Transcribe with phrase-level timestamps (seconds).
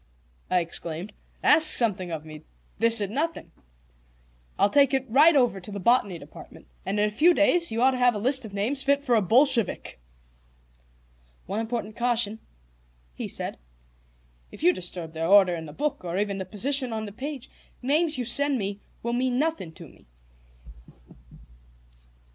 [0.49, 1.13] I exclaimed.
[1.43, 2.41] "Ask something of me.
[2.79, 3.51] This it nothing.
[4.57, 7.83] I'll take it right over to the Botany Department, and in a few days you
[7.83, 9.99] ought to have a list of names fit for a Bolshevik."
[11.45, 12.39] "One important caution,"
[13.13, 13.59] he said.
[14.51, 17.47] "If you disturb their order in the book, or even the position on the page,
[17.81, 20.07] the names you send me will mean nothing to me.